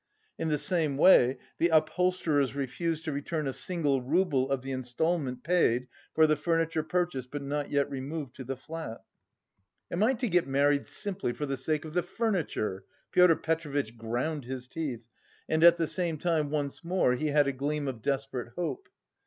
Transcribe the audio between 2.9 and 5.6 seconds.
to return a single rouble of the instalment